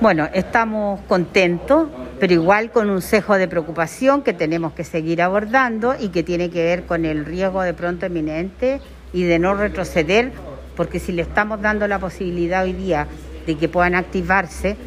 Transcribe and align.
Bueno, 0.00 0.30
estamos 0.32 0.98
contentos, 1.02 1.88
pero 2.18 2.32
igual 2.32 2.70
con 2.70 2.88
un 2.88 3.02
cejo 3.02 3.36
de 3.36 3.46
preocupación 3.48 4.22
que 4.22 4.32
tenemos 4.32 4.72
que 4.72 4.82
seguir 4.82 5.20
abordando 5.20 5.94
y 6.00 6.08
que 6.08 6.22
tiene 6.22 6.48
que 6.48 6.64
ver 6.64 6.84
con 6.84 7.04
el 7.04 7.26
riesgo 7.26 7.60
de 7.60 7.74
pronto 7.74 8.06
eminente 8.06 8.80
y 9.12 9.24
de 9.24 9.38
no 9.38 9.52
retroceder, 9.52 10.32
porque 10.74 11.00
si 11.00 11.12
le 11.12 11.20
estamos 11.20 11.60
dando 11.60 11.86
la 11.86 11.98
posibilidad 11.98 12.64
hoy 12.64 12.72
día 12.72 13.08
de 13.46 13.58
que 13.58 13.68
puedan 13.68 13.94
activarse, 13.94 14.78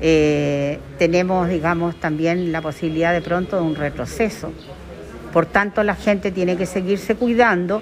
eh, 0.00 0.80
tenemos, 0.98 1.48
digamos, 1.48 1.94
también 2.00 2.50
la 2.50 2.60
posibilidad 2.60 3.12
de 3.12 3.20
pronto 3.20 3.58
de 3.58 3.62
un 3.62 3.76
retroceso. 3.76 4.52
Por 5.32 5.46
tanto, 5.46 5.84
la 5.84 5.94
gente 5.94 6.32
tiene 6.32 6.56
que 6.56 6.66
seguirse 6.66 7.14
cuidando 7.14 7.80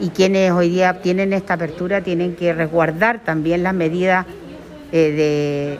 y 0.00 0.08
quienes 0.08 0.50
hoy 0.50 0.70
día 0.70 1.00
tienen 1.02 1.32
esta 1.32 1.54
apertura 1.54 2.00
tienen 2.00 2.34
que 2.34 2.52
resguardar 2.52 3.20
también 3.22 3.62
las 3.62 3.74
medidas 3.74 4.26
eh, 4.96 5.78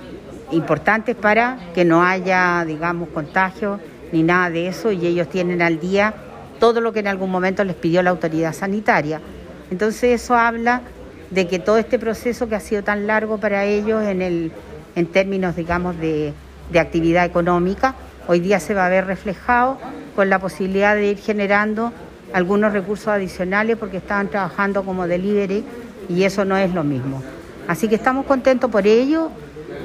de, 0.51 0.57
importantes 0.57 1.15
para 1.15 1.57
que 1.73 1.85
no 1.85 2.03
haya, 2.03 2.65
digamos, 2.67 3.11
contagios 3.11 3.79
ni 4.11 4.25
nada 4.25 4.51
de 4.51 4.67
eso 4.67 4.91
y 4.91 5.07
ellos 5.07 5.29
tienen 5.29 5.63
al 5.63 5.79
día 5.79 6.15
todo 6.59 6.81
lo 6.81 6.93
que 6.93 6.99
en 6.99 7.07
algún 7.07 7.31
momento 7.31 7.63
les 7.63 7.77
pidió 7.77 8.03
la 8.03 8.11
autoridad 8.11 8.53
sanitaria. 8.53 9.21
Entonces 9.71 10.21
eso 10.21 10.35
habla 10.35 10.83
de 11.31 11.47
que 11.47 11.61
todo 11.61 11.79
este 11.79 11.97
proceso 11.97 12.49
que 12.49 12.57
ha 12.57 12.61
sido 12.61 12.83
tan 12.83 13.07
largo 13.07 13.39
para 13.39 13.65
ellos 13.65 14.03
en, 14.03 14.21
el, 14.21 14.51
en 14.97 15.07
términos, 15.07 15.55
digamos, 15.55 15.97
de, 16.01 16.33
de 16.73 16.81
actividad 16.81 17.25
económica, 17.25 17.95
hoy 18.27 18.41
día 18.41 18.59
se 18.59 18.75
va 18.75 18.87
a 18.87 18.89
ver 18.89 19.07
reflejado 19.07 19.79
con 20.17 20.29
la 20.29 20.41
posibilidad 20.41 20.97
de 20.97 21.13
ir 21.13 21.19
generando 21.19 21.93
algunos 22.33 22.73
recursos 22.73 23.07
adicionales 23.07 23.77
porque 23.77 23.99
estaban 23.99 24.27
trabajando 24.27 24.83
como 24.83 25.07
delivery 25.07 25.65
y 26.09 26.25
eso 26.25 26.45
no 26.45 26.57
es 26.57 26.75
lo 26.75 26.83
mismo. 26.83 27.23
Así 27.67 27.89
que 27.89 27.95
estamos 27.95 28.27
contentos 28.27 28.71
por 28.71 28.87
ello 28.87 29.31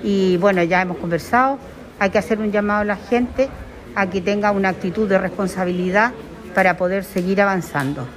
y 0.04 0.38
bueno, 0.38 0.64
ya 0.64 0.82
hemos 0.82 0.98
conversado, 0.98 1.58
hay 2.00 2.10
que 2.10 2.18
hacer 2.18 2.40
un 2.40 2.52
llamado 2.52 2.82
a 2.82 2.86
la 2.86 2.96
gente 2.96 3.50
a 3.96 4.10
que 4.10 4.22
tenga 4.22 4.52
una 4.52 4.70
actitud 4.70 5.08
de 5.08 5.18
responsabilidad 5.18 6.14
para 6.54 6.78
poder 6.78 7.04
seguir 7.04 7.42
avanzando. 7.42 8.08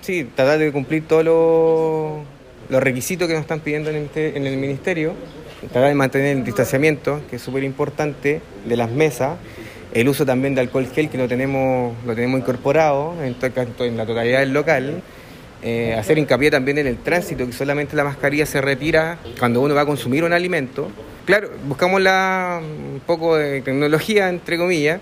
Sí, 0.00 0.28
tratar 0.34 0.58
de 0.58 0.72
cumplir 0.72 1.06
todos 1.06 1.24
los, 1.24 2.82
requisitos 2.82 3.28
que 3.28 3.34
nos 3.34 3.42
están 3.42 3.60
pidiendo 3.60 3.90
en 3.90 4.46
el, 4.46 4.56
ministerio, 4.56 5.14
tratar 5.60 5.88
de 5.88 5.94
mantener 5.94 6.36
el 6.36 6.44
distanciamiento, 6.44 7.20
que 7.28 7.36
es 7.36 7.42
súper 7.42 7.62
importante, 7.64 8.40
de 8.64 8.76
las 8.76 8.90
mesas, 8.90 9.36
el 9.92 10.08
uso 10.08 10.24
también 10.24 10.54
de 10.54 10.62
alcohol 10.62 10.86
gel, 10.86 11.10
que 11.10 11.18
lo 11.18 11.28
tenemos, 11.28 11.94
incorporado 12.16 13.14
en, 13.22 13.36
en 13.78 13.96
la 13.96 14.06
totalidad 14.06 14.40
del 14.40 14.52
local. 14.52 15.02
Eh, 15.62 15.94
hacer 15.96 16.18
hincapié 16.18 16.50
también 16.50 16.78
en 16.78 16.88
el 16.88 16.98
tránsito, 16.98 17.46
que 17.46 17.52
solamente 17.52 17.94
la 17.94 18.02
mascarilla 18.02 18.46
se 18.46 18.60
retira 18.60 19.18
cuando 19.38 19.60
uno 19.60 19.74
va 19.74 19.82
a 19.82 19.86
consumir 19.86 20.24
un 20.24 20.32
alimento. 20.32 20.90
Claro, 21.24 21.50
buscamos 21.68 22.00
la, 22.00 22.60
un 22.60 23.00
poco 23.06 23.36
de 23.36 23.62
tecnología, 23.62 24.28
entre 24.28 24.58
comillas, 24.58 25.00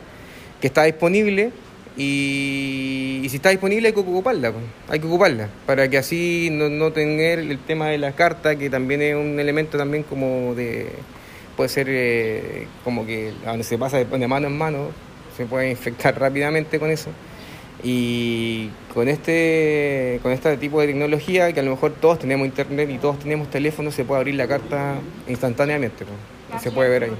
que 0.61 0.67
está 0.67 0.85
disponible 0.85 1.51
y, 1.97 3.27
si 3.31 3.37
está 3.37 3.49
disponible 3.51 3.89
hay 3.89 3.95
que 3.95 4.01
ocuparla, 4.01 4.53
hay 4.89 5.01
que 5.01 5.07
ocuparla, 5.07 5.49
para 5.67 5.89
que 5.89 5.97
así 5.97 6.49
no, 6.53 6.69
no 6.69 6.93
tener 6.93 7.39
el 7.39 7.59
tema 7.59 7.89
de 7.89 7.99
la 7.99 8.13
carta, 8.13 8.57
que 8.57 8.69
también 8.69 9.01
es 9.01 9.15
un 9.15 9.41
elemento 9.41 9.79
también 9.79 10.03
como 10.03 10.55
de, 10.55 10.89
puede 11.57 11.69
ser 11.69 11.87
eh, 11.89 12.67
como 12.85 13.07
que 13.07 13.33
donde 13.45 13.65
se 13.65 13.79
pasa 13.79 13.99
de 13.99 14.29
mano 14.29 14.49
en 14.49 14.59
mano, 14.59 14.89
se 15.37 15.47
puede 15.47 15.71
infectar 15.71 16.19
rápidamente 16.21 16.79
con 16.79 16.91
eso. 16.91 17.11
Y 17.83 18.71
con 18.93 19.09
este, 19.09 20.21
con 20.23 20.33
este 20.33 20.57
tipo 20.57 20.81
de 20.81 20.89
tecnología, 20.89 21.53
que 21.53 21.61
a 21.61 21.63
lo 21.63 21.71
mejor 21.71 21.93
todos 21.93 22.19
tenemos 22.19 22.47
internet 22.47 22.91
y 22.91 22.99
todos 22.99 23.19
tenemos 23.19 23.49
teléfono, 23.49 23.91
se 23.91 24.05
puede 24.05 24.21
abrir 24.21 24.35
la 24.35 24.47
carta 24.47 24.97
instantáneamente, 25.29 26.05
se 26.61 26.71
puede 26.71 26.91
ver 26.91 27.05
ahí. 27.05 27.13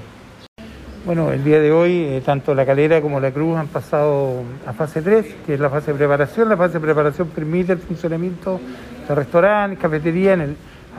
Bueno, 1.03 1.31
el 1.31 1.43
día 1.43 1.59
de 1.59 1.71
hoy 1.71 2.03
eh, 2.03 2.21
tanto 2.23 2.53
la 2.53 2.63
calera 2.63 3.01
como 3.01 3.19
la 3.19 3.31
cruz 3.31 3.57
han 3.57 3.67
pasado 3.67 4.43
a 4.67 4.73
fase 4.73 5.01
3, 5.01 5.25
que 5.47 5.55
es 5.55 5.59
la 5.59 5.71
fase 5.71 5.93
de 5.93 5.97
preparación. 5.97 6.47
La 6.47 6.57
fase 6.57 6.73
de 6.73 6.79
preparación 6.79 7.27
permite 7.29 7.71
el 7.73 7.79
funcionamiento 7.79 8.59
de 9.07 9.15
restaurantes, 9.15 9.79
cafeterías 9.79 10.39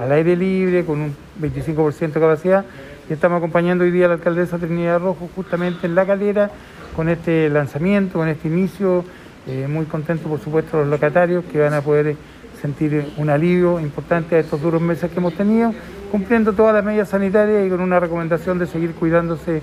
al 0.00 0.10
aire 0.10 0.34
libre, 0.34 0.84
con 0.84 1.00
un 1.00 1.16
25% 1.40 2.14
de 2.14 2.20
capacidad. 2.20 2.64
Y 3.08 3.12
estamos 3.12 3.38
acompañando 3.38 3.84
hoy 3.84 3.92
día 3.92 4.06
a 4.06 4.08
la 4.08 4.14
alcaldesa 4.14 4.58
Trinidad 4.58 4.98
Rojo 4.98 5.28
justamente 5.36 5.86
en 5.86 5.94
la 5.94 6.04
calera 6.04 6.50
con 6.96 7.08
este 7.08 7.48
lanzamiento, 7.48 8.18
con 8.18 8.26
este 8.26 8.48
inicio 8.48 9.04
eh, 9.46 9.66
muy 9.68 9.86
contento, 9.86 10.28
por 10.28 10.40
supuesto, 10.40 10.78
los 10.78 10.88
locatarios 10.88 11.44
que 11.44 11.58
van 11.58 11.74
a 11.74 11.80
poder 11.80 12.16
sentir 12.60 13.12
un 13.16 13.28
alivio 13.28 13.80
importante 13.80 14.36
a 14.36 14.38
estos 14.38 14.62
duros 14.62 14.80
meses 14.80 15.10
que 15.10 15.18
hemos 15.18 15.34
tenido, 15.34 15.74
cumpliendo 16.10 16.52
todas 16.52 16.74
las 16.74 16.84
medidas 16.84 17.08
sanitarias 17.08 17.66
y 17.66 17.70
con 17.70 17.80
una 17.80 17.98
recomendación 17.98 18.58
de 18.58 18.66
seguir 18.66 18.92
cuidándose 18.94 19.62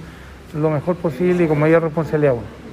lo 0.54 0.70
mejor 0.70 0.96
posible 0.98 1.46
y 1.46 1.48
con 1.48 1.60
mayor 1.60 1.84
responsabilidad 1.84 2.34
aún. 2.34 2.69